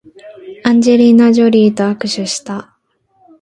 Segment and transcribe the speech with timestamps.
[0.63, 2.75] アンジェリーナジョリーと握手した